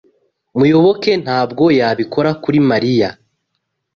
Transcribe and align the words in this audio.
Muyoboke 0.57 1.11
ntabwo 1.23 1.63
yabikora 1.79 2.29
kuri 2.43 2.59
Mariya. 2.69 3.09